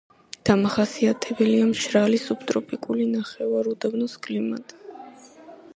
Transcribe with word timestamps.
დამახასიათებელია 0.49 1.67
მშრალი, 1.73 2.19
სუბტროპიკული 2.23 3.07
ნახევარუდაბნოს 3.13 4.19
კლიმატი. 4.27 4.83